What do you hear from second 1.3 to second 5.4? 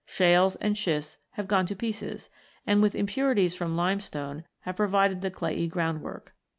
have gone to pieces and, with impurities from limestone, have provided the